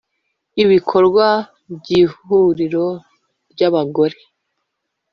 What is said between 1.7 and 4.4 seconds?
by Ihuriro ry’abagore